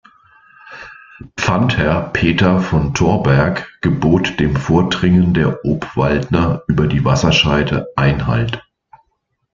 Pfandherr 1.37 2.09
Peter 2.11 2.59
von 2.59 2.95
Thorberg 2.95 3.69
gebot 3.81 4.39
dem 4.39 4.55
Vordringen 4.55 5.35
der 5.35 5.63
Obwaldner 5.63 6.63
über 6.67 6.87
die 6.87 7.05
Wasserscheide 7.05 7.87
Einhalt. 7.95 8.65